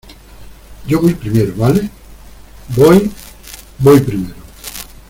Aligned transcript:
yo 0.87 0.99
voy 0.99 1.13
primero,¿ 1.13 1.53
vale? 1.55 1.87
voy... 2.75 3.11
voy 3.77 3.99
primero. 3.99 4.33